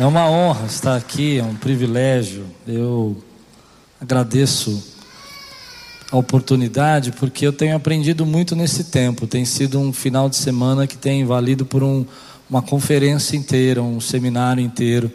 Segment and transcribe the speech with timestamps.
[0.00, 2.44] É uma honra estar aqui, é um privilégio.
[2.64, 3.16] Eu
[4.00, 4.80] agradeço
[6.08, 9.26] a oportunidade porque eu tenho aprendido muito nesse tempo.
[9.26, 12.06] Tem sido um final de semana que tem valido por um,
[12.48, 15.10] uma conferência inteira, um seminário inteiro.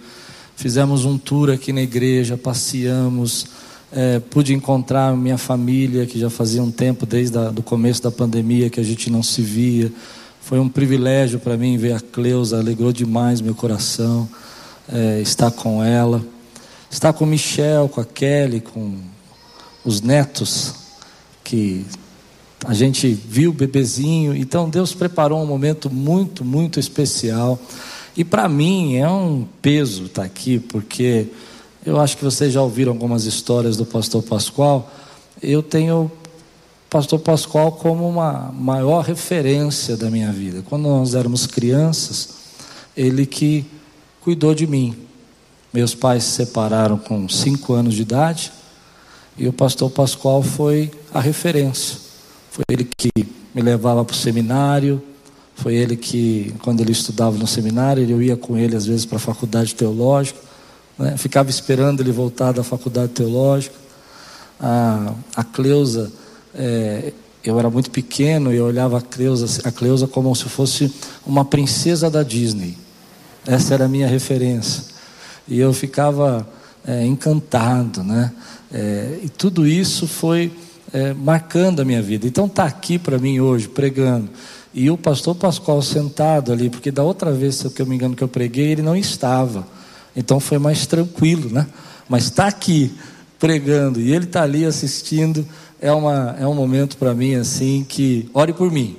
[0.58, 3.48] Fizemos um tour aqui na igreja, passeamos,
[3.90, 8.70] é, pude encontrar minha família que já fazia um tempo desde o começo da pandemia
[8.70, 9.90] que a gente não se via.
[10.42, 14.28] Foi um privilégio para mim ver a Cleusa, alegrou demais meu coração
[14.92, 16.24] é, estar com ela,
[16.90, 18.98] estar com Michel, com a Kelly, com
[19.84, 20.74] os netos,
[21.44, 21.86] que
[22.66, 24.36] a gente viu bebezinho.
[24.36, 27.60] Então Deus preparou um momento muito, muito especial.
[28.16, 31.28] E para mim é um peso estar aqui, porque
[31.86, 34.90] eu acho que vocês já ouviram algumas histórias do pastor Pascoal.
[35.42, 36.12] Eu tenho o
[36.90, 40.64] pastor Pascoal como uma maior referência da minha vida.
[40.70, 42.30] Quando nós éramos crianças,
[42.96, 43.66] ele que
[44.24, 44.96] cuidou de mim.
[45.74, 48.52] Meus pais se separaram com cinco anos de idade
[49.38, 51.98] e o pastor Pascoal foi a referência.
[52.50, 53.10] Foi ele que
[53.54, 55.02] me levava para o seminário,
[55.56, 59.18] foi ele que, quando ele estudava no seminário, eu ia com ele às vezes para
[59.18, 60.40] a faculdade teológica,
[60.98, 61.18] né?
[61.18, 63.76] ficava esperando ele voltar da faculdade teológica.
[64.60, 66.12] A, a Cleusa,
[66.56, 67.12] é,
[67.44, 70.94] eu era muito pequeno e eu olhava a Cleusa, a Cleusa como se fosse
[71.26, 72.83] uma princesa da Disney.
[73.46, 74.84] Essa era a minha referência.
[75.48, 76.48] E eu ficava
[76.86, 78.32] é, encantado, né?
[78.72, 80.52] É, e tudo isso foi
[80.92, 82.28] é, marcando a minha vida.
[82.28, 84.30] Então tá aqui para mim hoje pregando
[84.74, 88.24] e o pastor Pascoal sentado ali, porque da outra vez, se eu me engano que
[88.24, 89.68] eu preguei, ele não estava.
[90.16, 91.68] Então foi mais tranquilo, né?
[92.10, 92.92] Mas está aqui
[93.38, 95.46] pregando e ele está ali assistindo
[95.80, 98.98] é uma é um momento para mim assim que ore por mim.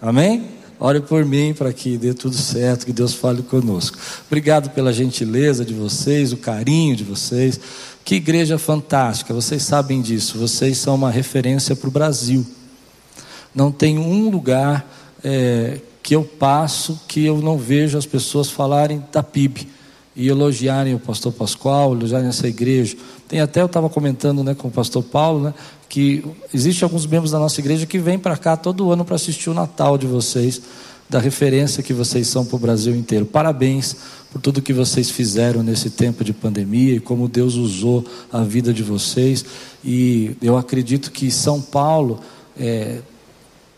[0.00, 0.48] Amém?
[0.84, 3.96] Ore por mim para que dê tudo certo, que Deus fale conosco.
[4.26, 7.58] Obrigado pela gentileza de vocês, o carinho de vocês.
[8.04, 10.36] Que igreja fantástica, vocês sabem disso.
[10.36, 12.46] Vocês são uma referência para o Brasil.
[13.54, 14.86] Não tem um lugar
[15.24, 19.66] é, que eu passo que eu não vejo as pessoas falarem da PIB
[20.14, 22.94] e elogiarem o pastor Pascoal, elogiarem essa igreja.
[23.28, 25.54] Tem até, eu estava comentando né, com o pastor Paulo, né,
[25.88, 29.50] que existe alguns membros da nossa igreja que vêm para cá todo ano para assistir
[29.50, 30.60] o Natal de vocês,
[31.08, 33.24] da referência que vocês são para o Brasil inteiro.
[33.24, 33.96] Parabéns
[34.32, 38.72] por tudo que vocês fizeram nesse tempo de pandemia e como Deus usou a vida
[38.72, 39.44] de vocês.
[39.84, 42.20] E eu acredito que São Paulo,
[42.58, 43.00] é,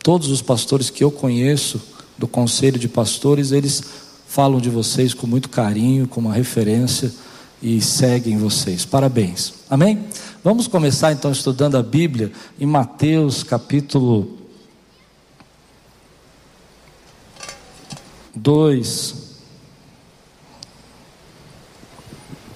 [0.03, 1.81] todos os pastores que eu conheço,
[2.19, 3.83] do conselho de pastores, eles
[4.27, 7.13] falam de vocês com muito carinho, com uma referência
[7.62, 8.84] e seguem vocês.
[8.84, 9.55] Parabéns.
[9.69, 10.05] Amém?
[10.44, 14.39] Vamos começar então estudando a Bíblia em Mateus capítulo
[18.34, 19.15] 2,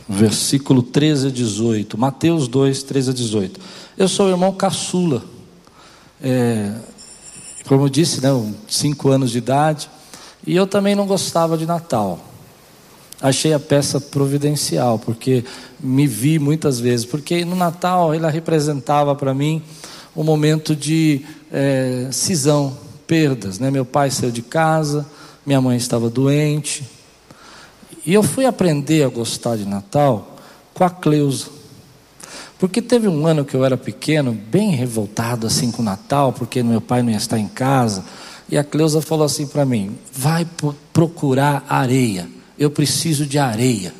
[0.09, 1.99] versículo 13 a 18.
[1.99, 3.60] Mateus 2, 13 a 18.
[3.97, 5.25] Eu sou o irmão caçula.
[6.22, 6.75] É,
[7.66, 8.28] como eu disse, né,
[8.69, 9.91] cinco anos de idade.
[10.47, 12.29] E eu também não gostava de Natal.
[13.20, 15.44] Achei a peça providencial, porque
[15.78, 17.04] me vi muitas vezes.
[17.04, 19.62] Porque no Natal ela representava para mim
[20.16, 21.22] um momento de
[21.53, 22.76] é, cisão,
[23.06, 23.59] perdas.
[23.59, 23.70] Né?
[23.70, 25.06] Meu pai saiu de casa,
[25.44, 26.84] minha mãe estava doente.
[28.06, 30.36] E eu fui aprender a gostar de Natal
[30.72, 31.47] com a Cleusa.
[32.59, 36.62] Porque teve um ano que eu era pequeno, bem revoltado assim com o Natal, porque
[36.62, 38.04] meu pai não ia estar em casa.
[38.48, 40.47] E a Cleusa falou assim para mim: vai
[40.92, 42.28] procurar areia,
[42.60, 43.94] eu preciso de areia.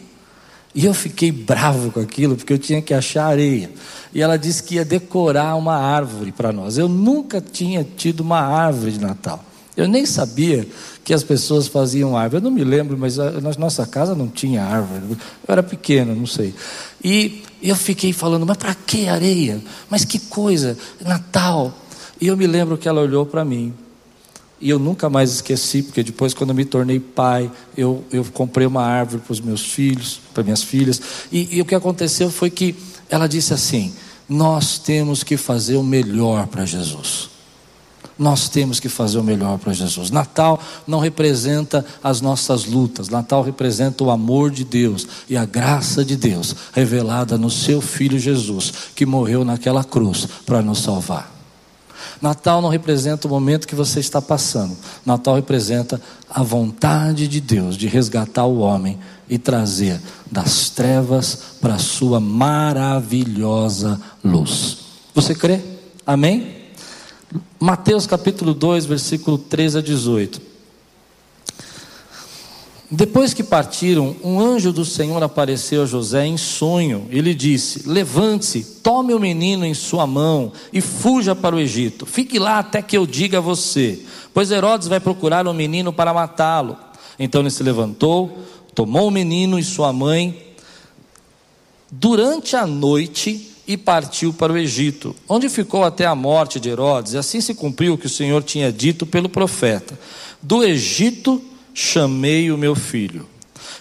[0.75, 3.71] E eu fiquei bravo com aquilo, porque eu tinha que achar areia.
[4.15, 6.77] E ela disse que ia decorar uma árvore para nós.
[6.77, 9.43] Eu nunca tinha tido uma árvore de Natal.
[9.77, 10.69] Eu nem sabia
[11.03, 12.37] que as pessoas faziam árvore.
[12.37, 15.03] Eu não me lembro, mas na nossa casa não tinha árvore.
[15.11, 15.17] Eu
[15.49, 16.55] era pequeno, não sei.
[17.03, 19.61] E eu fiquei falando, mas para que areia?
[19.89, 21.75] Mas que coisa, Natal.
[22.21, 23.73] E eu me lembro que ela olhou para mim
[24.61, 28.67] e eu nunca mais esqueci, porque depois, quando eu me tornei pai, eu, eu comprei
[28.67, 31.01] uma árvore para os meus filhos, para minhas filhas.
[31.33, 32.77] E, e o que aconteceu foi que
[33.09, 33.95] ela disse assim:
[34.29, 37.31] Nós temos que fazer o melhor para Jesus.
[38.19, 40.11] Nós temos que fazer o melhor para Jesus.
[40.11, 46.05] Natal não representa as nossas lutas, Natal representa o amor de Deus e a graça
[46.05, 51.40] de Deus revelada no seu Filho Jesus, que morreu naquela cruz para nos salvar.
[52.21, 54.77] Natal não representa o momento que você está passando.
[55.05, 58.99] Natal representa a vontade de Deus de resgatar o homem
[59.29, 60.01] e trazer
[60.31, 64.79] das trevas para a sua maravilhosa luz.
[65.15, 65.61] Você crê?
[66.07, 66.57] Amém?
[67.59, 70.50] Mateus capítulo 2, versículo 13 a 18.
[72.93, 77.07] Depois que partiram, um anjo do Senhor apareceu a José em sonho.
[77.11, 82.05] Ele disse: Levante-se, tome o menino em sua mão e fuja para o Egito.
[82.05, 84.01] Fique lá até que eu diga a você,
[84.35, 86.77] pois Herodes vai procurar o menino para matá-lo.
[87.17, 88.37] Então ele se levantou,
[88.75, 90.49] tomou o menino e sua mãe
[91.93, 97.13] durante a noite e partiu para o Egito, onde ficou até a morte de Herodes.
[97.13, 99.97] E assim se cumpriu o que o Senhor tinha dito pelo profeta:
[100.43, 101.41] Do Egito
[101.75, 103.27] chamei o meu filho.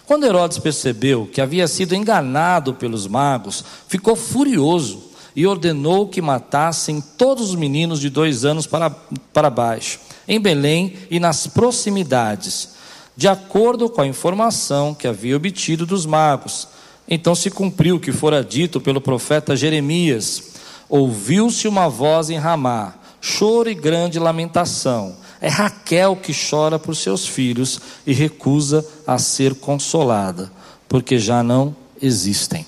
[0.06, 5.04] Quando Herodes percebeu que havia sido enganado pelos magos, ficou furioso
[5.36, 10.96] e ordenou que matassem todos os meninos de dois anos para, para baixo, em Belém
[11.12, 12.70] e nas proximidades,
[13.16, 16.68] de acordo com a informação que havia obtido dos magos.
[17.08, 20.54] Então se cumpriu o que fora dito pelo profeta Jeremias:
[20.90, 27.26] Ouviu-se uma voz em Ramá, choro e grande lamentação é Raquel que chora por seus
[27.26, 30.52] filhos e recusa a ser consolada,
[30.88, 32.66] porque já não existem.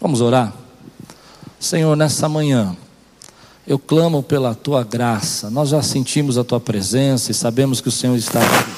[0.00, 0.52] Vamos orar?
[1.60, 2.76] Senhor, nessa manhã,
[3.66, 5.50] eu clamo pela tua graça.
[5.50, 8.70] Nós já sentimos a tua presença e sabemos que o Senhor está aqui.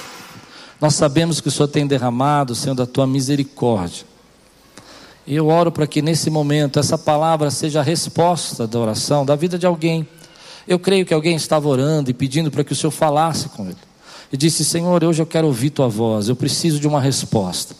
[0.80, 4.04] Nós sabemos que o Senhor tem derramado, Senhor, da tua misericórdia.
[5.26, 9.34] E eu oro para que nesse momento essa palavra seja a resposta da oração da
[9.34, 10.06] vida de alguém
[10.66, 13.76] eu creio que alguém estava orando e pedindo para que o Senhor falasse com ele.
[14.32, 17.74] E disse: Senhor, hoje eu quero ouvir tua voz, eu preciso de uma resposta.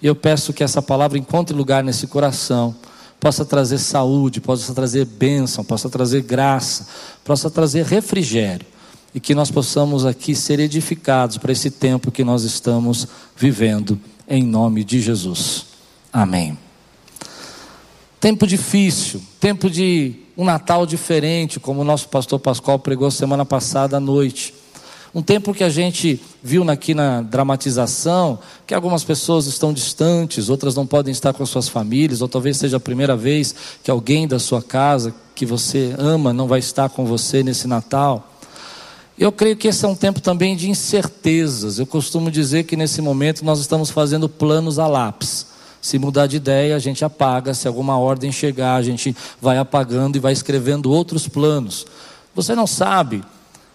[0.00, 2.74] E eu peço que essa palavra encontre lugar nesse coração,
[3.18, 6.86] possa trazer saúde, possa trazer bênção, possa trazer graça,
[7.24, 8.66] possa trazer refrigério.
[9.14, 13.98] E que nós possamos aqui ser edificados para esse tempo que nós estamos vivendo,
[14.28, 15.66] em nome de Jesus.
[16.12, 16.67] Amém.
[18.20, 23.96] Tempo difícil, tempo de um Natal diferente, como o nosso pastor Pascoal pregou semana passada
[23.96, 24.52] à noite.
[25.14, 30.74] Um tempo que a gente viu aqui na dramatização que algumas pessoas estão distantes, outras
[30.74, 33.54] não podem estar com suas famílias, ou talvez seja a primeira vez
[33.84, 38.32] que alguém da sua casa que você ama não vai estar com você nesse Natal.
[39.16, 41.78] Eu creio que esse é um tempo também de incertezas.
[41.78, 45.46] Eu costumo dizer que nesse momento nós estamos fazendo planos a lápis.
[45.80, 47.54] Se mudar de ideia, a gente apaga.
[47.54, 51.86] Se alguma ordem chegar, a gente vai apagando e vai escrevendo outros planos.
[52.34, 53.22] Você não sabe,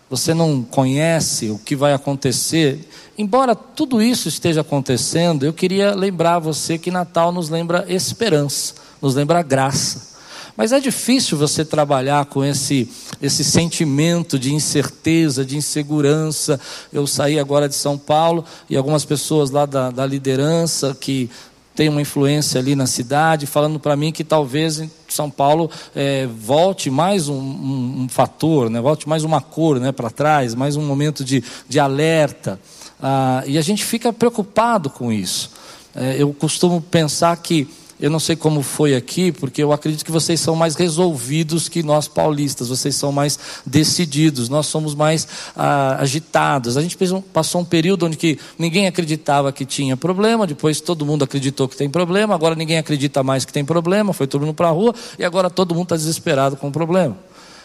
[0.10, 2.88] você não conhece o que vai acontecer.
[3.18, 9.16] Embora tudo isso esteja acontecendo, eu queria lembrar você que Natal nos lembra esperança, nos
[9.16, 10.14] lembra graça.
[10.56, 12.88] Mas é difícil você trabalhar com esse,
[13.20, 16.60] esse sentimento de incerteza, de insegurança.
[16.92, 21.28] Eu saí agora de São Paulo e algumas pessoas lá da, da liderança que
[21.76, 26.28] tem uma influência ali na cidade, falando para mim que talvez em São Paulo é,
[26.28, 28.80] volte mais um, um, um, fator, né?
[28.80, 32.60] volte mais uma cor né, para trás, mais um momento de, de alerta.
[33.02, 35.52] Ah, e a gente fica preocupado com isso.
[35.96, 37.68] É, eu costumo pensar que
[38.04, 41.82] eu não sei como foi aqui, porque eu acredito que vocês são mais resolvidos que
[41.82, 46.76] nós paulistas, vocês são mais decididos, nós somos mais ah, agitados.
[46.76, 46.98] A gente
[47.32, 51.78] passou um período onde que ninguém acreditava que tinha problema, depois todo mundo acreditou que
[51.78, 54.94] tem problema, agora ninguém acredita mais que tem problema, foi todo mundo para a rua
[55.18, 57.16] e agora todo mundo está desesperado com o problema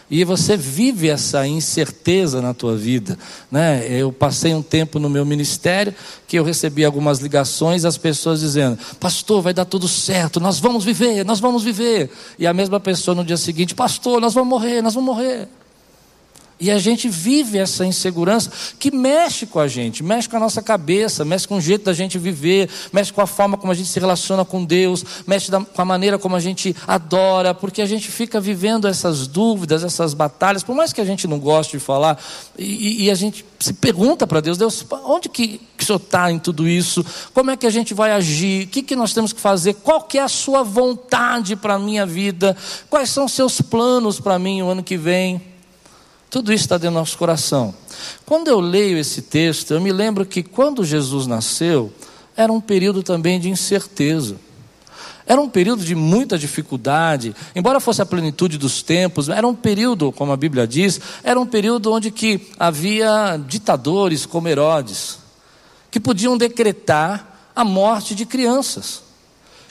[0.09, 3.17] e você vive essa incerteza na tua vida.
[3.51, 3.87] Né?
[3.89, 5.93] Eu passei um tempo no meu ministério
[6.27, 10.83] que eu recebi algumas ligações, as pessoas dizendo: Pastor, vai dar tudo certo, nós vamos
[10.83, 12.09] viver, nós vamos viver.
[12.37, 15.47] E a mesma pessoa no dia seguinte: Pastor, nós vamos morrer, nós vamos morrer.
[16.59, 20.61] E a gente vive essa insegurança que mexe com a gente, mexe com a nossa
[20.61, 23.87] cabeça, mexe com o jeito da gente viver, mexe com a forma como a gente
[23.87, 28.11] se relaciona com Deus, mexe com a maneira como a gente adora, porque a gente
[28.11, 32.21] fica vivendo essas dúvidas, essas batalhas, por mais que a gente não goste de falar,
[32.57, 36.29] e, e a gente se pergunta para Deus, Deus, onde que, que o Senhor está
[36.29, 37.05] em tudo isso?
[37.33, 38.65] Como é que a gente vai agir?
[38.65, 39.75] O que, que nós temos que fazer?
[39.75, 42.55] Qual que é a sua vontade para a minha vida?
[42.89, 45.48] Quais são os seus planos para mim o ano que vem?
[46.29, 47.73] Tudo isso está dentro do nosso coração.
[48.25, 51.91] Quando eu leio esse texto, eu me lembro que quando Jesus nasceu,
[52.37, 54.35] era um período também de incerteza.
[55.25, 60.11] Era um período de muita dificuldade, embora fosse a plenitude dos tempos, era um período,
[60.11, 65.19] como a Bíblia diz, era um período onde que havia ditadores como Herodes,
[65.91, 69.08] que podiam decretar a morte de crianças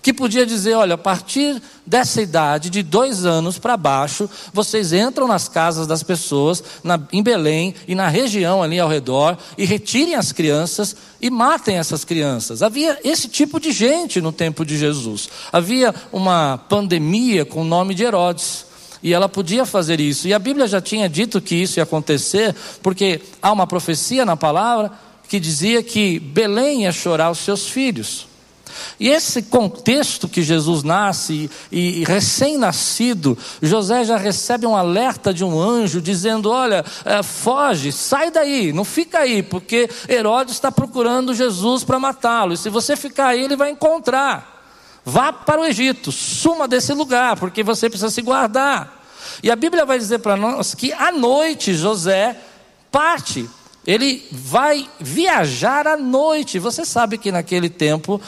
[0.03, 5.27] que podia dizer: olha, a partir dessa idade, de dois anos para baixo, vocês entram
[5.27, 10.15] nas casas das pessoas, na, em Belém e na região ali ao redor, e retirem
[10.15, 12.63] as crianças e matem essas crianças.
[12.63, 15.29] Havia esse tipo de gente no tempo de Jesus.
[15.53, 18.67] Havia uma pandemia com o nome de Herodes.
[19.01, 20.27] E ela podia fazer isso.
[20.27, 22.53] E a Bíblia já tinha dito que isso ia acontecer,
[22.83, 24.91] porque há uma profecia na palavra
[25.29, 28.27] que dizia que Belém ia chorar os seus filhos.
[28.99, 35.45] E esse contexto que Jesus nasce e, e recém-nascido, José já recebe um alerta de
[35.45, 41.35] um anjo dizendo: Olha, é, foge, sai daí, não fica aí, porque Herodes está procurando
[41.35, 42.53] Jesus para matá-lo.
[42.53, 44.57] E se você ficar aí, ele vai encontrar.
[45.05, 49.05] Vá para o Egito, suma desse lugar, porque você precisa se guardar.
[49.43, 52.37] E a Bíblia vai dizer para nós que à noite José
[52.91, 53.49] parte
[53.89, 56.59] ele vai viajar à noite.
[56.59, 58.21] Você sabe que naquele tempo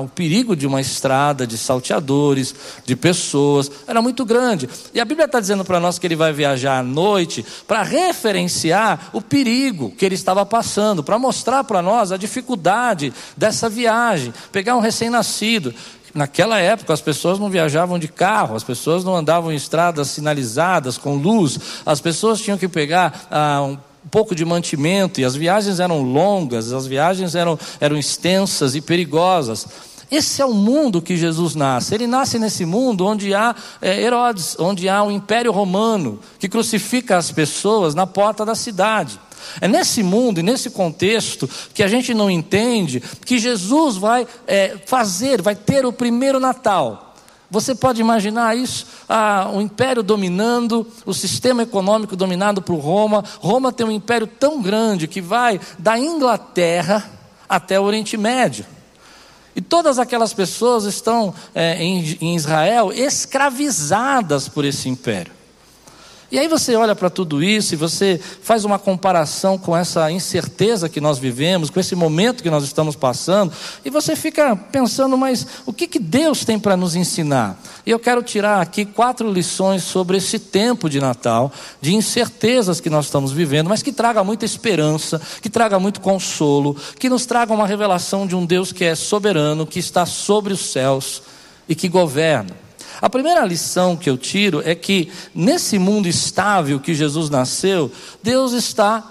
[0.00, 2.54] o perigo de uma estrada, de salteadores,
[2.86, 4.70] de pessoas, era muito grande.
[4.94, 9.10] E a Bíblia está dizendo para nós que ele vai viajar à noite para referenciar
[9.12, 14.32] o perigo que ele estava passando, para mostrar para nós a dificuldade dessa viagem.
[14.52, 15.74] Pegar um recém-nascido.
[16.14, 20.96] Naquela época as pessoas não viajavam de carro, as pessoas não andavam em estradas sinalizadas
[20.96, 25.34] com luz, as pessoas tinham que pegar ah, um um pouco de mantimento, e as
[25.34, 29.66] viagens eram longas, as viagens eram, eram extensas e perigosas.
[30.10, 31.94] Esse é o mundo que Jesus nasce.
[31.94, 36.48] Ele nasce nesse mundo onde há é, Herodes, onde há o um Império Romano que
[36.48, 39.18] crucifica as pessoas na porta da cidade.
[39.60, 44.76] É nesse mundo e nesse contexto que a gente não entende que Jesus vai é,
[44.86, 47.03] fazer, vai ter o primeiro Natal.
[47.54, 48.84] Você pode imaginar isso?
[49.08, 53.22] Ah, o império dominando, o sistema econômico dominado por Roma.
[53.38, 57.08] Roma tem um império tão grande que vai da Inglaterra
[57.48, 58.66] até o Oriente Médio.
[59.54, 65.30] E todas aquelas pessoas estão é, em, em Israel escravizadas por esse império.
[66.34, 70.88] E aí você olha para tudo isso e você faz uma comparação com essa incerteza
[70.88, 73.52] que nós vivemos, com esse momento que nós estamos passando,
[73.84, 77.56] e você fica pensando, mas o que, que Deus tem para nos ensinar?
[77.86, 82.90] E eu quero tirar aqui quatro lições sobre esse tempo de Natal, de incertezas que
[82.90, 87.54] nós estamos vivendo, mas que traga muita esperança, que traga muito consolo, que nos traga
[87.54, 91.22] uma revelação de um Deus que é soberano, que está sobre os céus
[91.68, 92.63] e que governa.
[93.00, 97.90] A primeira lição que eu tiro é que nesse mundo estável que Jesus nasceu,
[98.22, 99.02] Deus está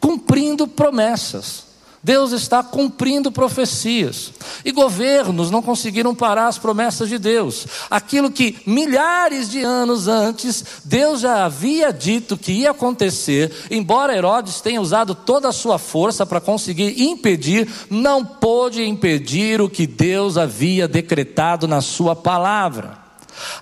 [0.00, 1.72] cumprindo promessas.
[2.04, 4.32] Deus está cumprindo profecias.
[4.64, 7.64] E governos não conseguiram parar as promessas de Deus.
[7.88, 14.60] Aquilo que milhares de anos antes Deus já havia dito que ia acontecer, embora Herodes
[14.60, 20.36] tenha usado toda a sua força para conseguir impedir, não pôde impedir o que Deus
[20.36, 23.01] havia decretado na sua palavra.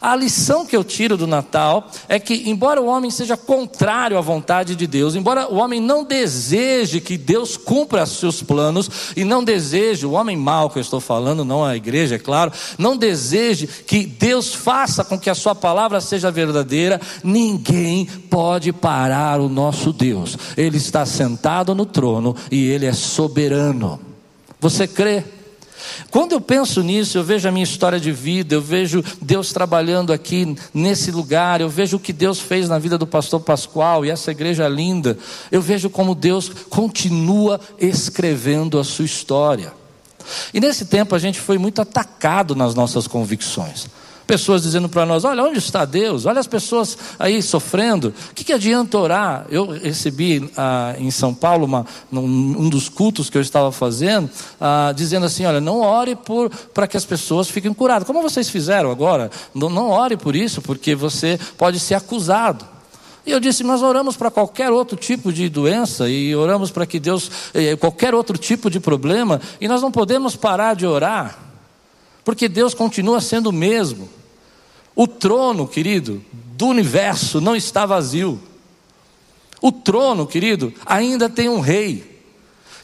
[0.01, 4.21] A lição que eu tiro do Natal é que, embora o homem seja contrário à
[4.21, 9.43] vontade de Deus, embora o homem não deseje que Deus cumpra seus planos, e não
[9.45, 13.67] deseje, o homem mau que eu estou falando, não a igreja, é claro, não deseje
[13.67, 19.93] que Deus faça com que a sua palavra seja verdadeira, ninguém pode parar o nosso
[19.93, 20.37] Deus.
[20.57, 24.01] Ele está sentado no trono e ele é soberano.
[24.61, 25.25] Você crê?
[26.11, 30.13] Quando eu penso nisso, eu vejo a minha história de vida, eu vejo Deus trabalhando
[30.13, 34.11] aqui nesse lugar, eu vejo o que Deus fez na vida do pastor Pascoal e
[34.11, 35.17] essa igreja linda,
[35.51, 39.73] eu vejo como Deus continua escrevendo a sua história.
[40.53, 43.89] E nesse tempo a gente foi muito atacado nas nossas convicções
[44.31, 46.25] pessoas dizendo para nós: olha, onde está Deus?
[46.25, 48.15] Olha as pessoas aí sofrendo.
[48.31, 49.47] O que, que adianta orar?
[49.51, 54.93] Eu recebi ah, em São Paulo uma, um dos cultos que eu estava fazendo, ah,
[54.95, 56.17] dizendo assim: olha, não ore
[56.73, 58.07] para que as pessoas fiquem curadas.
[58.07, 59.31] Como vocês fizeram agora?
[59.53, 62.65] Não, não ore por isso, porque você pode ser acusado.
[63.27, 67.01] E eu disse: Nós oramos para qualquer outro tipo de doença e oramos para que
[67.01, 71.37] Deus, eh, qualquer outro tipo de problema, e nós não podemos parar de orar,
[72.25, 74.20] porque Deus continua sendo o mesmo.
[74.95, 78.41] O trono, querido, do universo não está vazio.
[79.61, 82.23] O trono, querido, ainda tem um rei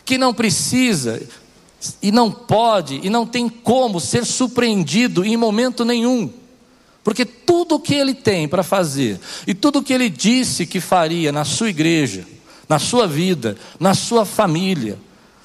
[0.05, 1.27] que não precisa
[2.01, 6.33] e não pode e não tem como ser surpreendido em momento nenhum.
[7.03, 10.81] Porque tudo o que ele tem para fazer e tudo o que ele disse que
[10.81, 12.27] faria na sua igreja,
[12.69, 14.99] na sua vida, na sua família,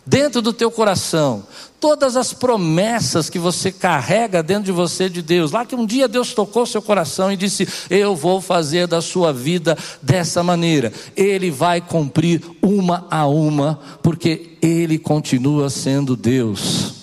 [0.05, 1.45] dentro do teu coração,
[1.81, 5.51] todas as promessas que você carrega dentro de você de Deus.
[5.51, 9.33] Lá que um dia Deus tocou seu coração e disse: Eu vou fazer da sua
[9.33, 10.93] vida dessa maneira.
[11.17, 16.93] Ele vai cumprir uma a uma, porque Ele continua sendo Deus.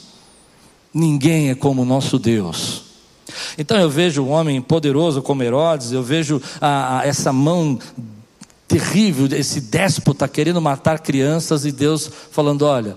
[0.94, 2.84] Ninguém é como o nosso Deus.
[3.58, 7.78] Então eu vejo um homem poderoso como Herodes, eu vejo a, a, essa mão
[8.66, 12.96] terrível, esse déspota querendo matar crianças e Deus falando: olha,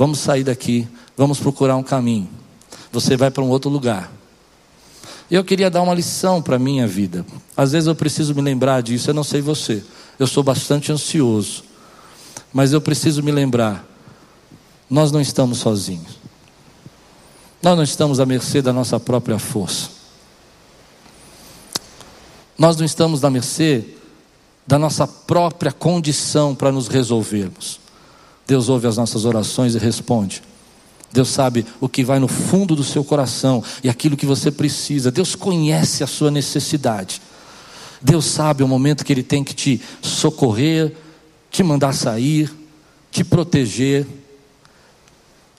[0.00, 2.26] vamos sair daqui, vamos procurar um caminho.
[2.90, 4.10] Você vai para um outro lugar.
[5.30, 7.26] Eu queria dar uma lição para a minha vida.
[7.54, 9.84] Às vezes eu preciso me lembrar disso, eu não sei você.
[10.18, 11.64] Eu sou bastante ansioso.
[12.50, 13.86] Mas eu preciso me lembrar:
[14.88, 16.18] nós não estamos sozinhos.
[17.62, 19.90] Nós não estamos à mercê da nossa própria força.
[22.56, 23.84] Nós não estamos à mercê
[24.66, 27.89] da nossa própria condição para nos resolvermos.
[28.50, 30.42] Deus ouve as nossas orações e responde.
[31.12, 35.08] Deus sabe o que vai no fundo do seu coração e aquilo que você precisa.
[35.08, 37.22] Deus conhece a sua necessidade.
[38.02, 40.92] Deus sabe o momento que Ele tem que te socorrer,
[41.48, 42.52] te mandar sair,
[43.12, 44.04] te proteger.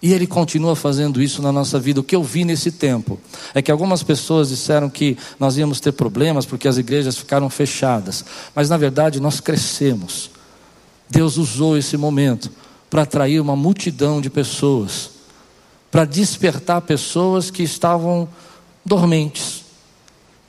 [0.01, 2.01] E Ele continua fazendo isso na nossa vida.
[2.01, 3.17] O que eu vi nesse tempo
[3.53, 8.25] é que algumas pessoas disseram que nós íamos ter problemas porque as igrejas ficaram fechadas.
[8.53, 10.29] Mas na verdade nós crescemos.
[11.09, 12.51] Deus usou esse momento
[12.91, 15.09] para atrair uma multidão de pessoas,
[15.89, 18.29] para despertar pessoas que estavam
[18.85, 19.61] dormentes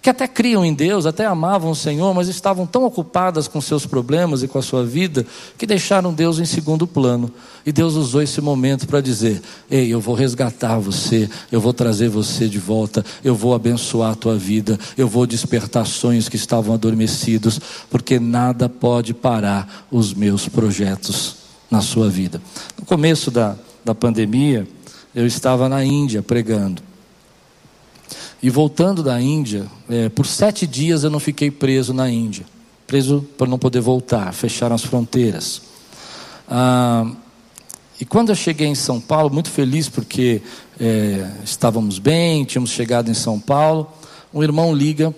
[0.02, 3.86] que até criam em Deus, até amavam o Senhor, mas estavam tão ocupadas com seus
[3.86, 5.24] problemas e com a sua vida,
[5.56, 7.30] que deixaram Deus em segundo plano.
[7.64, 12.08] E Deus usou esse momento para dizer: Ei, eu vou resgatar você, eu vou trazer
[12.08, 16.74] você de volta, eu vou abençoar a tua vida, eu vou despertar sonhos que estavam
[16.74, 21.41] adormecidos, porque nada pode parar os meus projetos
[21.72, 22.38] na sua vida.
[22.78, 24.68] No começo da, da pandemia,
[25.14, 26.82] eu estava na Índia pregando.
[28.42, 32.44] E voltando da Índia, é, por sete dias eu não fiquei preso na Índia.
[32.86, 35.62] Preso para não poder voltar, fecharam as fronteiras.
[36.46, 37.10] Ah,
[37.98, 40.42] e quando eu cheguei em São Paulo, muito feliz porque
[40.78, 43.90] é, estávamos bem, tínhamos chegado em São Paulo,
[44.34, 45.14] um irmão liga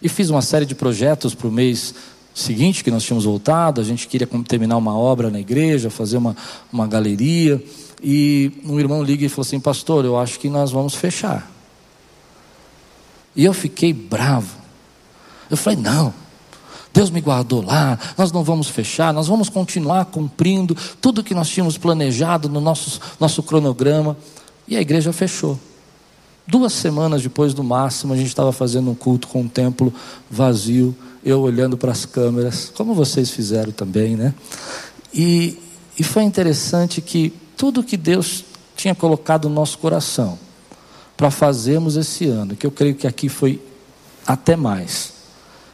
[0.00, 1.94] e fiz uma série de projetos para o mês
[2.38, 3.80] seguinte que nós tínhamos voltado.
[3.80, 6.36] A gente queria terminar uma obra na igreja, fazer uma,
[6.72, 7.62] uma galeria.
[8.02, 11.50] E um irmão liga e falou assim: Pastor, eu acho que nós vamos fechar.
[13.34, 14.56] E eu fiquei bravo.
[15.50, 16.12] Eu falei: não,
[16.92, 21.48] Deus me guardou lá, nós não vamos fechar, nós vamos continuar cumprindo tudo que nós
[21.48, 24.16] tínhamos planejado no nosso, nosso cronograma.
[24.66, 25.58] E a igreja fechou.
[26.46, 29.92] Duas semanas depois do máximo, a gente estava fazendo um culto com um templo
[30.30, 34.34] vazio, eu olhando para as câmeras, como vocês fizeram também, né?
[35.12, 35.58] E,
[35.98, 38.44] e foi interessante que tudo que Deus
[38.76, 40.38] tinha colocado no nosso coração,
[41.16, 43.60] para fazermos esse ano, que eu creio que aqui foi
[44.24, 45.14] até mais.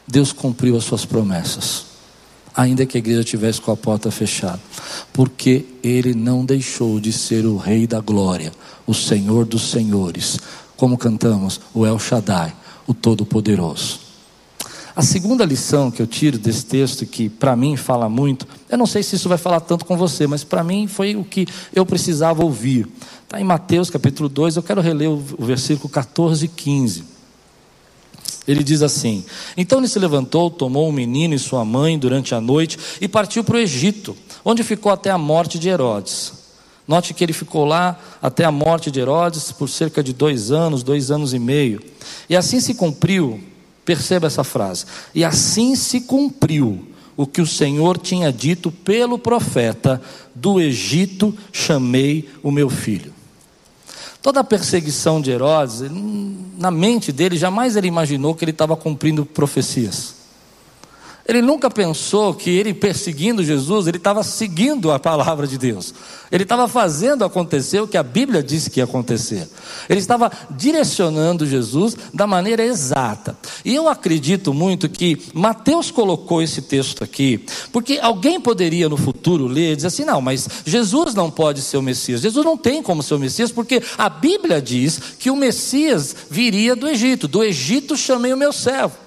[0.09, 1.85] Deus cumpriu as suas promessas,
[2.57, 4.61] ainda que a igreja tivesse com a porta fechada,
[5.13, 8.53] porque Ele não deixou de ser o Rei da Glória,
[8.87, 10.39] o Senhor dos Senhores,
[10.77, 12.55] como cantamos, o El Shaddai,
[12.87, 14.04] o Todo-Poderoso.
[14.97, 18.87] A segunda lição que eu tiro desse texto, que para mim fala muito, eu não
[18.87, 21.85] sei se isso vai falar tanto com você, mas para mim foi o que eu
[21.85, 22.87] precisava ouvir.
[23.25, 27.05] Está em Mateus capítulo 2, eu quero reler o, versículo 14 e 15.
[28.47, 29.25] Ele diz assim:
[29.57, 33.43] Então ele se levantou, tomou o menino e sua mãe durante a noite e partiu
[33.43, 36.45] para o Egito, onde ficou até a morte de Herodes.
[36.87, 40.85] Note que ele ficou lá até a morte de Herodes por cerca de dois anos,
[40.85, 41.83] dois anos e meio.
[42.29, 43.43] E assim se cumpriu,
[43.85, 50.01] perceba essa frase, e assim se cumpriu o que o Senhor tinha dito pelo profeta:
[50.35, 53.13] Do Egito chamei o meu filho.
[54.21, 55.83] Toda a perseguição de Herodes,
[56.59, 60.24] na mente dele, jamais ele imaginou que ele estava cumprindo profecias.
[61.27, 65.95] Ele nunca pensou que ele perseguindo Jesus, ele estava seguindo a palavra de Deus.
[66.31, 69.49] Ele estava fazendo acontecer o que a Bíblia disse que ia acontecer.
[69.89, 73.39] Ele estava direcionando Jesus da maneira exata.
[73.65, 79.47] E eu acredito muito que Mateus colocou esse texto aqui, porque alguém poderia no futuro
[79.47, 82.21] ler e dizer assim: não, mas Jesus não pode ser o Messias.
[82.21, 86.77] Jesus não tem como ser o Messias, porque a Bíblia diz que o Messias viria
[86.77, 87.27] do Egito.
[87.27, 89.04] Do Egito chamei o meu servo.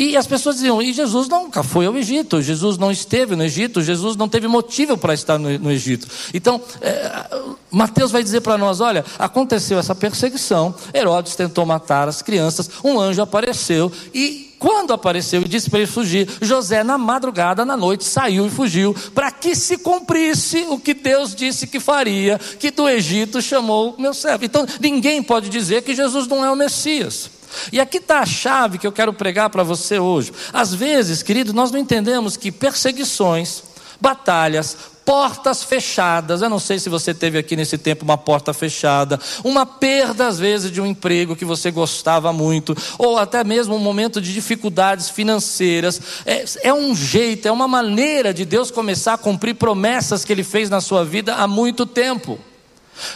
[0.00, 3.82] E as pessoas diziam: e Jesus nunca foi ao Egito, Jesus não esteve no Egito,
[3.82, 6.08] Jesus não teve motivo para estar no, no Egito.
[6.32, 7.26] Então, é,
[7.70, 12.98] Mateus vai dizer para nós: olha, aconteceu essa perseguição, Herodes tentou matar as crianças, um
[12.98, 14.48] anjo apareceu e.
[14.60, 18.94] Quando apareceu e disse para ele fugir, José, na madrugada, na noite, saiu e fugiu,
[19.14, 24.12] para que se cumprisse o que Deus disse que faria, que do Egito chamou meu
[24.12, 24.44] servo.
[24.44, 27.30] Então, ninguém pode dizer que Jesus não é o Messias.
[27.72, 30.30] E aqui está a chave que eu quero pregar para você hoje.
[30.52, 33.62] Às vezes, querido, nós não entendemos que perseguições,
[33.98, 34.76] batalhas,
[35.10, 36.40] portas fechadas.
[36.40, 40.38] Eu não sei se você teve aqui nesse tempo uma porta fechada, uma perda às
[40.38, 45.10] vezes de um emprego que você gostava muito, ou até mesmo um momento de dificuldades
[45.10, 46.00] financeiras.
[46.24, 50.44] É, é um jeito, é uma maneira de Deus começar a cumprir promessas que Ele
[50.44, 52.38] fez na sua vida há muito tempo.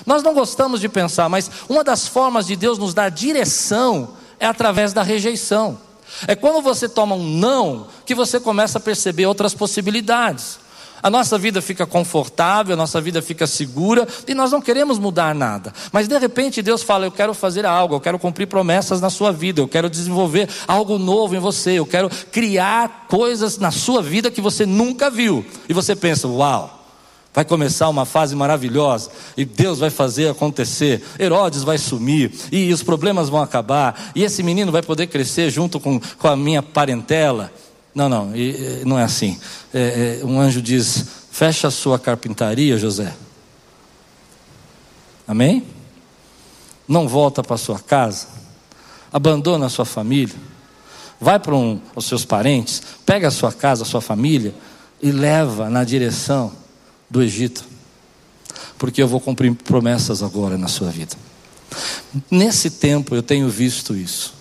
[0.05, 4.47] Nós não gostamos de pensar, mas uma das formas de Deus nos dar direção é
[4.47, 5.79] através da rejeição.
[6.27, 10.64] É quando você toma um não que você começa a perceber outras possibilidades.
[11.05, 15.35] A nossa vida fica confortável, a nossa vida fica segura e nós não queremos mudar
[15.35, 15.71] nada.
[15.93, 19.31] Mas de repente Deus fala: Eu quero fazer algo, eu quero cumprir promessas na sua
[19.31, 24.31] vida, eu quero desenvolver algo novo em você, eu quero criar coisas na sua vida
[24.31, 25.45] que você nunca viu.
[25.69, 26.81] E você pensa: Uau!
[27.35, 31.05] Vai começar uma fase maravilhosa e Deus vai fazer acontecer.
[31.19, 35.79] Herodes vai sumir e os problemas vão acabar e esse menino vai poder crescer junto
[35.79, 37.53] com, com a minha parentela.
[37.95, 38.33] Não, não,
[38.85, 39.39] não é assim.
[39.73, 43.15] É, é, um anjo diz: fecha a sua carpintaria, José.
[45.27, 45.65] Amém?
[46.87, 48.27] Não volta para sua casa,
[49.13, 50.35] abandona a sua família,
[51.19, 54.55] vai para um, os seus parentes, pega a sua casa, a sua família
[55.03, 56.53] e leva na direção
[57.09, 57.65] do Egito,
[58.77, 61.17] porque eu vou cumprir promessas agora na sua vida.
[62.31, 64.35] Nesse tempo eu tenho visto isso.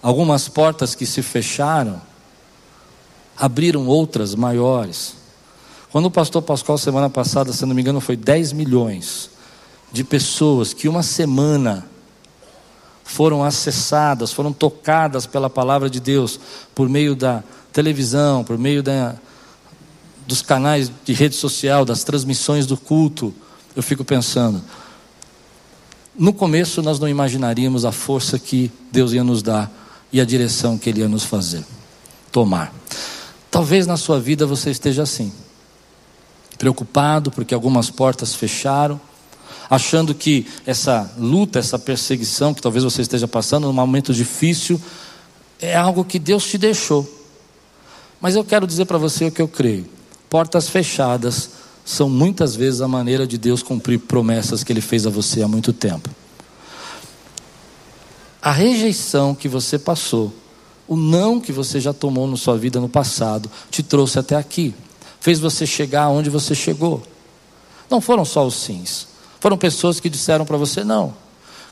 [0.00, 2.00] Algumas portas que se fecharam
[3.38, 5.14] abriram outras maiores.
[5.90, 9.30] Quando o pastor Pascoal, semana passada, se não me engano, foi 10 milhões
[9.92, 11.86] de pessoas que uma semana
[13.04, 16.38] foram acessadas, foram tocadas pela palavra de Deus
[16.74, 19.14] por meio da televisão, por meio da,
[20.26, 23.32] dos canais de rede social, das transmissões do culto.
[23.74, 24.60] Eu fico pensando,
[26.18, 29.72] no começo nós não imaginaríamos a força que Deus ia nos dar
[30.12, 31.64] e a direção que Ele ia nos fazer
[32.30, 32.72] tomar.
[33.50, 35.32] Talvez na sua vida você esteja assim,
[36.58, 39.00] preocupado porque algumas portas fecharam,
[39.70, 44.80] achando que essa luta, essa perseguição que talvez você esteja passando num momento difícil,
[45.60, 47.08] é algo que Deus te deixou.
[48.20, 49.86] Mas eu quero dizer para você o que eu creio:
[50.28, 51.50] portas fechadas
[51.84, 55.48] são muitas vezes a maneira de Deus cumprir promessas que Ele fez a você há
[55.48, 56.10] muito tempo.
[58.42, 60.32] A rejeição que você passou
[60.88, 64.74] o não que você já tomou na sua vida no passado te trouxe até aqui,
[65.20, 67.02] fez você chegar onde você chegou.
[67.90, 69.06] Não foram só os sims,
[69.38, 71.14] foram pessoas que disseram para você não.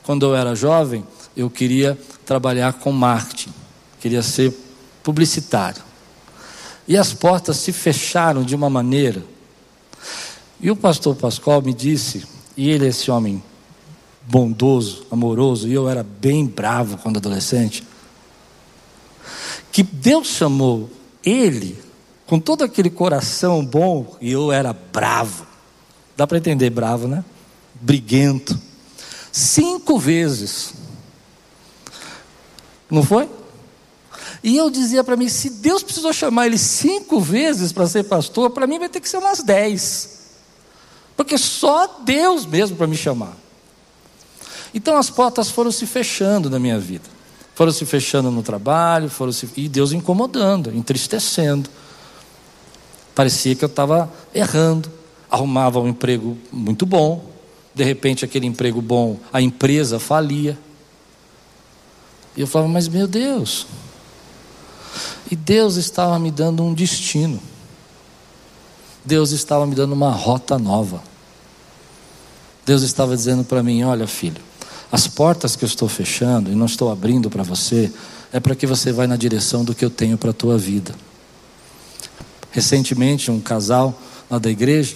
[0.03, 1.03] Quando eu era jovem,
[1.35, 3.51] eu queria trabalhar com marketing,
[3.99, 4.53] queria ser
[5.03, 5.81] publicitário.
[6.87, 9.23] E as portas se fecharam de uma maneira.
[10.61, 12.23] E o pastor Pascoal me disse,
[12.55, 13.43] e ele é esse homem
[14.25, 17.83] bondoso, amoroso, e eu era bem bravo quando adolescente
[19.77, 20.89] que Deus chamou
[21.23, 21.77] ele
[22.25, 25.45] com todo aquele coração bom e eu era bravo.
[26.15, 27.23] Dá para entender bravo, né?
[27.75, 28.59] Briguento.
[29.31, 30.73] Cinco vezes.
[32.89, 33.29] Não foi?
[34.43, 38.49] E eu dizia para mim: se Deus precisou chamar ele cinco vezes para ser pastor,
[38.49, 40.21] para mim vai ter que ser umas dez.
[41.15, 43.37] Porque só Deus mesmo para me chamar.
[44.73, 47.16] Então as portas foram se fechando na minha vida
[47.57, 49.49] foram se fechando no trabalho, foram se...
[49.57, 51.67] e Deus incomodando, entristecendo.
[53.15, 54.91] Parecia que eu estava errando.
[55.27, 57.25] Arrumava um emprego muito bom,
[57.73, 60.55] de repente aquele emprego bom, a empresa falia.
[62.35, 63.65] E eu falava, mas meu Deus.
[65.31, 67.41] E Deus estava me dando um destino.
[69.03, 71.01] Deus estava me dando uma rota nova.
[72.63, 74.43] Deus estava dizendo para mim: olha, filho,
[74.91, 77.91] as portas que eu estou fechando e não estou abrindo para você,
[78.31, 80.95] é para que você vá na direção do que eu tenho para a tua vida.
[82.51, 83.97] Recentemente, um casal
[84.29, 84.95] lá da igreja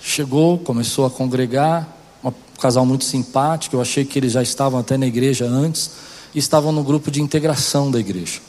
[0.00, 1.88] chegou, começou a congregar,
[2.24, 5.90] um casal muito simpático, eu achei que eles já estavam até na igreja antes,
[6.34, 8.40] e estavam no grupo de integração da igreja.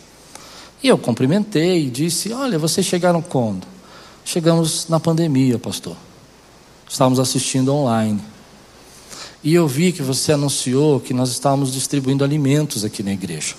[0.81, 3.67] E eu cumprimentei e disse: Olha, vocês chegaram quando?
[4.25, 5.95] Chegamos na pandemia, pastor.
[6.89, 8.21] Estávamos assistindo online.
[9.43, 13.55] E eu vi que você anunciou que nós estávamos distribuindo alimentos aqui na igreja.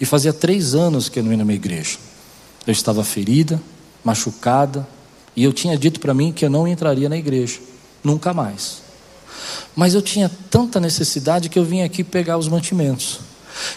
[0.00, 1.98] E fazia três anos que eu não ia na minha igreja.
[2.66, 3.60] Eu estava ferida,
[4.02, 4.88] machucada,
[5.36, 7.60] e eu tinha dito para mim que eu não entraria na igreja,
[8.02, 8.82] nunca mais.
[9.76, 13.20] Mas eu tinha tanta necessidade que eu vim aqui pegar os mantimentos.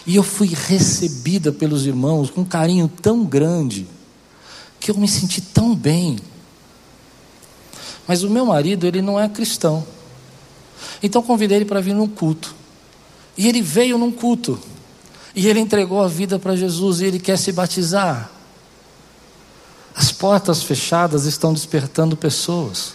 [0.06, 3.86] E eu fui recebida pelos irmãos com um carinho tão grande,
[4.80, 6.18] que eu me senti tão bem.
[8.06, 9.84] Mas o meu marido, ele não é cristão.
[11.02, 12.54] Então convidei ele para vir num culto.
[13.36, 14.58] E ele veio num culto.
[15.34, 18.30] E ele entregou a vida para Jesus e ele quer se batizar.
[19.94, 22.94] As portas fechadas estão despertando pessoas.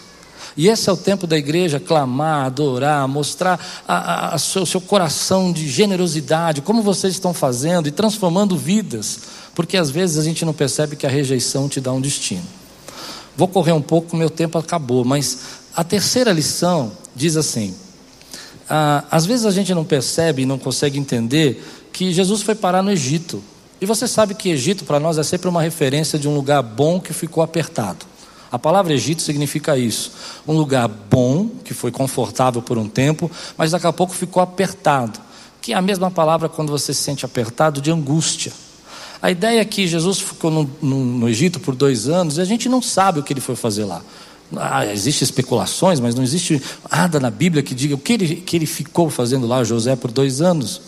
[0.56, 5.68] E esse é o tempo da igreja clamar, adorar, mostrar a seu, seu coração de
[5.68, 9.20] generosidade, como vocês estão fazendo e transformando vidas,
[9.54, 12.44] porque às vezes a gente não percebe que a rejeição te dá um destino.
[13.36, 15.38] Vou correr um pouco, meu tempo acabou, mas
[15.74, 17.74] a terceira lição diz assim:
[18.68, 22.82] ah, às vezes a gente não percebe e não consegue entender que Jesus foi parar
[22.82, 23.42] no Egito.
[23.80, 27.00] E você sabe que Egito para nós é sempre uma referência de um lugar bom
[27.00, 28.06] que ficou apertado.
[28.50, 30.12] A palavra Egito significa isso:
[30.46, 35.18] um lugar bom, que foi confortável por um tempo, mas daqui a pouco ficou apertado.
[35.60, 38.52] Que é a mesma palavra quando você se sente apertado de angústia.
[39.20, 42.44] A ideia é que Jesus ficou no, no, no Egito por dois anos e a
[42.44, 44.02] gente não sabe o que ele foi fazer lá.
[44.56, 46.60] Ah, Existem especulações, mas não existe
[46.90, 50.10] nada na Bíblia que diga o que ele, que ele ficou fazendo lá, José, por
[50.10, 50.80] dois anos.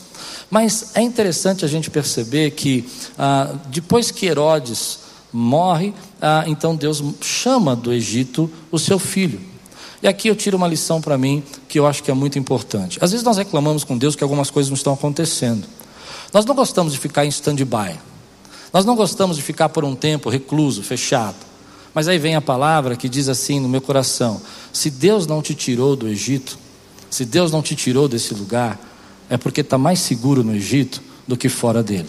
[0.50, 2.84] Mas é interessante a gente perceber que
[3.18, 5.00] ah, depois que Herodes
[5.32, 9.40] morre, ah, então Deus chama do Egito o seu filho.
[10.02, 12.98] E aqui eu tiro uma lição para mim que eu acho que é muito importante.
[13.00, 15.66] Às vezes nós reclamamos com Deus que algumas coisas não estão acontecendo.
[16.32, 17.98] Nós não gostamos de ficar em stand-by.
[18.72, 21.36] Nós não gostamos de ficar por um tempo recluso, fechado.
[21.94, 24.40] Mas aí vem a palavra que diz assim no meu coração:
[24.72, 26.58] se Deus não te tirou do Egito,
[27.08, 28.78] se Deus não te tirou desse lugar,
[29.30, 32.08] é porque está mais seguro no Egito do que fora dele.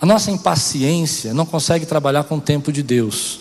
[0.00, 3.38] A nossa impaciência não consegue trabalhar com o tempo de Deus.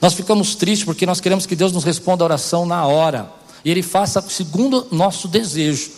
[0.00, 3.30] Nós ficamos tristes porque nós queremos que Deus nos responda a oração na hora.
[3.62, 5.90] E Ele faça segundo nosso desejo.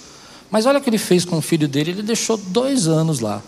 [0.50, 3.40] Mas olha o que Ele fez com o filho dele: Ele deixou dois anos lá.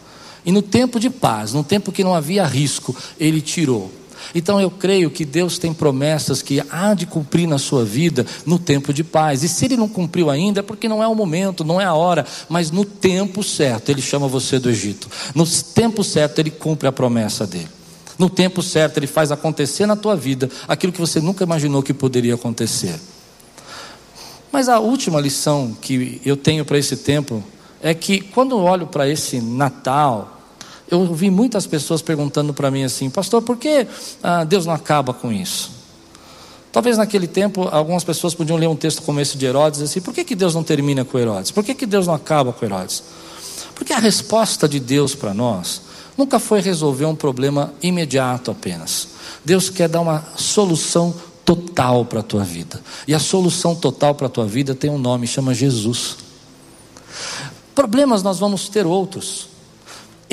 [0.46, 3.90] E no tempo de paz, no tempo que não havia risco, Ele tirou.
[4.34, 8.58] Então eu creio que Deus tem promessas que há de cumprir na sua vida no
[8.58, 9.42] tempo de paz.
[9.42, 11.94] E se ele não cumpriu ainda, é porque não é o momento, não é a
[11.94, 15.08] hora, mas no tempo certo ele chama você do Egito.
[15.34, 17.68] No tempo certo ele cumpre a promessa dele.
[18.18, 21.92] No tempo certo ele faz acontecer na tua vida aquilo que você nunca imaginou que
[21.92, 22.94] poderia acontecer.
[24.52, 27.42] Mas a última lição que eu tenho para esse tempo
[27.82, 30.33] é que quando olho para esse Natal,
[30.90, 33.86] eu ouvi muitas pessoas perguntando para mim assim, pastor, por que
[34.22, 35.70] ah, Deus não acaba com isso?
[36.70, 40.12] Talvez naquele tempo algumas pessoas podiam ler um texto como esse de Herodes assim, por
[40.12, 41.50] que, que Deus não termina com Herodes?
[41.50, 43.02] Por que, que Deus não acaba com Herodes?
[43.74, 45.82] Porque a resposta de Deus para nós
[46.16, 49.08] nunca foi resolver um problema imediato apenas.
[49.44, 52.80] Deus quer dar uma solução total para a tua vida.
[53.06, 56.16] E a solução total para a tua vida tem um nome, chama Jesus.
[57.74, 59.53] Problemas nós vamos ter outros.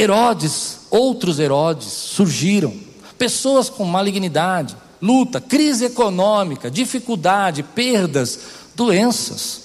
[0.01, 2.73] Herodes, outros Herodes surgiram,
[3.19, 8.39] pessoas com malignidade, luta, crise econômica, dificuldade, perdas,
[8.75, 9.61] doenças.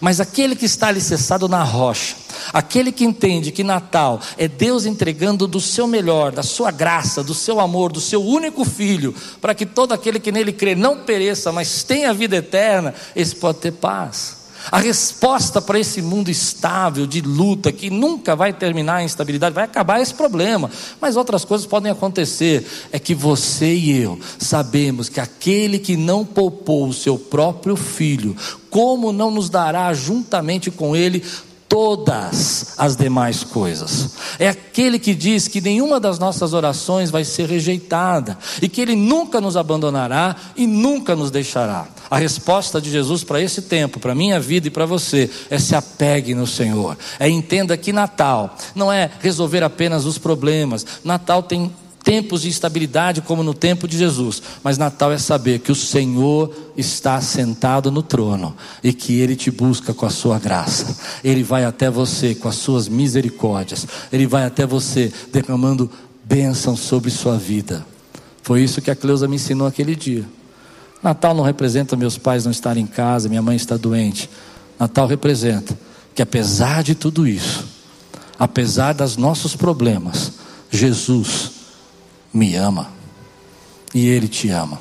[0.00, 2.16] Mas aquele que está alicerçado na rocha,
[2.52, 7.32] aquele que entende que Natal é Deus entregando do seu melhor, da sua graça, do
[7.32, 11.52] seu amor, do seu único filho, para que todo aquele que nele crê não pereça,
[11.52, 14.37] mas tenha vida eterna, esse pode ter paz.
[14.70, 19.64] A resposta para esse mundo estável, de luta, que nunca vai terminar em instabilidade, vai
[19.64, 20.70] acabar esse problema.
[21.00, 22.66] Mas outras coisas podem acontecer.
[22.92, 28.36] É que você e eu sabemos que aquele que não poupou o seu próprio filho,
[28.70, 31.24] como não nos dará juntamente com ele
[31.68, 34.10] todas as demais coisas.
[34.38, 38.96] É aquele que diz que nenhuma das nossas orações vai ser rejeitada e que ele
[38.96, 41.86] nunca nos abandonará e nunca nos deixará.
[42.10, 45.74] A resposta de Jesus para esse tempo, para minha vida e para você, é se
[45.74, 46.96] apegue no Senhor.
[47.20, 50.86] É entenda que Natal não é resolver apenas os problemas.
[51.04, 51.70] Natal tem
[52.08, 56.50] tempos de instabilidade como no tempo de Jesus, mas Natal é saber que o Senhor
[56.74, 60.96] está sentado no trono e que Ele te busca com a sua graça.
[61.22, 63.86] Ele vai até você com as suas misericórdias.
[64.10, 65.90] Ele vai até você derramando
[66.24, 67.84] bênção sobre sua vida.
[68.42, 70.24] Foi isso que a Cleusa me ensinou aquele dia.
[71.02, 74.30] Natal não representa meus pais não estarem em casa, minha mãe está doente.
[74.80, 75.78] Natal representa
[76.14, 77.66] que apesar de tudo isso,
[78.38, 80.32] apesar dos nossos problemas,
[80.70, 81.57] Jesus
[82.32, 82.90] me ama.
[83.94, 84.80] E Ele te ama.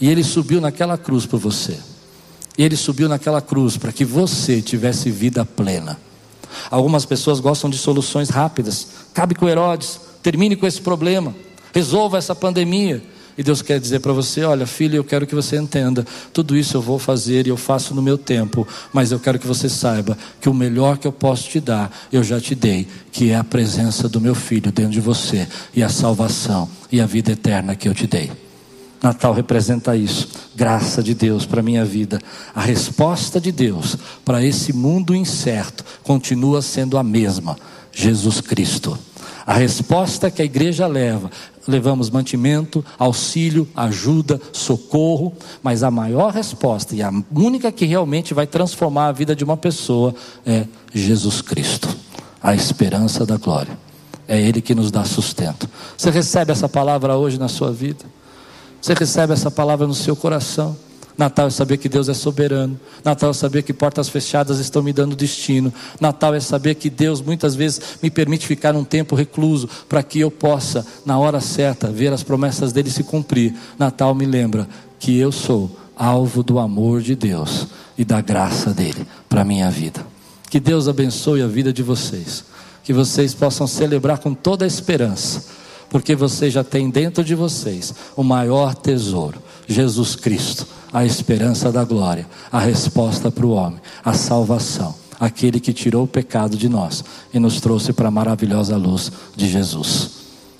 [0.00, 1.78] E Ele subiu naquela cruz por você.
[2.56, 5.98] E Ele subiu naquela cruz para que você tivesse vida plena.
[6.70, 8.88] Algumas pessoas gostam de soluções rápidas.
[9.14, 11.34] Cabe com Herodes, termine com esse problema,
[11.72, 13.02] resolva essa pandemia.
[13.38, 16.76] E Deus quer dizer para você: olha, filho, eu quero que você entenda, tudo isso
[16.76, 20.18] eu vou fazer e eu faço no meu tempo, mas eu quero que você saiba
[20.40, 23.44] que o melhor que eu posso te dar, eu já te dei, que é a
[23.44, 27.88] presença do meu filho dentro de você, e a salvação e a vida eterna que
[27.88, 28.32] eu te dei.
[29.00, 32.20] Natal representa isso, graça de Deus para a minha vida.
[32.52, 37.56] A resposta de Deus para esse mundo incerto continua sendo a mesma:
[37.92, 38.98] Jesus Cristo.
[39.46, 41.30] A resposta que a igreja leva,
[41.68, 48.46] levamos mantimento, auxílio, ajuda, socorro, mas a maior resposta e a única que realmente vai
[48.46, 50.14] transformar a vida de uma pessoa
[50.46, 51.88] é Jesus Cristo,
[52.42, 53.78] a esperança da glória.
[54.26, 55.68] É Ele que nos dá sustento.
[55.96, 58.04] Você recebe essa palavra hoje na sua vida?
[58.80, 60.76] Você recebe essa palavra no seu coração?
[61.18, 62.78] Natal é saber que Deus é soberano.
[63.04, 65.74] Natal é saber que portas fechadas estão me dando destino.
[66.00, 70.20] Natal é saber que Deus muitas vezes me permite ficar um tempo recluso para que
[70.20, 73.52] eu possa, na hora certa, ver as promessas dele se cumprir.
[73.76, 74.68] Natal me lembra
[75.00, 77.66] que eu sou alvo do amor de Deus
[77.98, 80.06] e da graça dele para a minha vida.
[80.48, 82.44] Que Deus abençoe a vida de vocês.
[82.84, 85.44] Que vocês possam celebrar com toda a esperança,
[85.90, 91.84] porque vocês já têm dentro de vocês o maior tesouro, Jesus Cristo a esperança da
[91.84, 97.04] glória, a resposta para o homem, a salvação, aquele que tirou o pecado de nós
[97.32, 100.10] e nos trouxe para a maravilhosa luz de Jesus.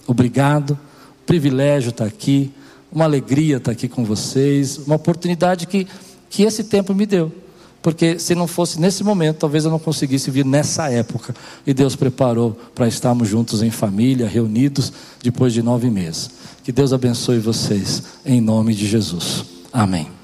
[0.07, 0.79] Obrigado,
[1.27, 2.53] privilégio estar aqui,
[2.91, 5.87] uma alegria estar aqui com vocês, uma oportunidade que,
[6.29, 7.33] que esse tempo me deu.
[7.81, 11.35] Porque se não fosse nesse momento, talvez eu não conseguisse vir nessa época.
[11.67, 16.31] E Deus preparou para estarmos juntos em família, reunidos, depois de nove meses.
[16.65, 19.45] Que Deus abençoe vocês, em nome de Jesus.
[19.73, 20.18] Amém.